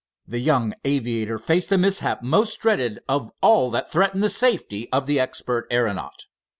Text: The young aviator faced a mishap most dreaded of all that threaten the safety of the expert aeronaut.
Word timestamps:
The 0.27 0.39
young 0.39 0.73
aviator 0.83 1.37
faced 1.37 1.71
a 1.71 1.77
mishap 1.77 2.23
most 2.23 2.59
dreaded 2.59 3.01
of 3.07 3.29
all 3.43 3.69
that 3.69 3.91
threaten 3.91 4.21
the 4.21 4.31
safety 4.31 4.91
of 4.91 5.05
the 5.05 5.19
expert 5.19 5.67
aeronaut. 5.71 6.25